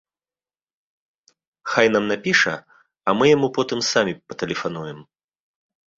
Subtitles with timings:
[1.73, 2.53] Хай нам напіша,
[3.07, 4.99] а мы яму потым самі патэлефануем.